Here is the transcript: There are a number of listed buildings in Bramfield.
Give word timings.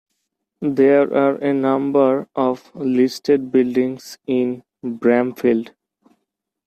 There 0.63 1.13
are 1.13 1.35
a 1.35 1.53
number 1.53 2.27
of 2.35 2.73
listed 2.75 3.51
buildings 3.51 4.17
in 4.25 4.63
Bramfield. 4.83 5.75